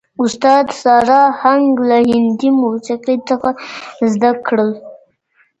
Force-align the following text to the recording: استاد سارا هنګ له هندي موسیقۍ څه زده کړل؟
استاد 0.25 0.65
سارا 0.81 1.21
هنګ 1.41 1.71
له 1.89 1.97
هندي 2.11 2.49
موسیقۍ 2.61 3.17
څه 3.27 3.35
زده 4.13 4.31
کړل؟ 4.45 4.71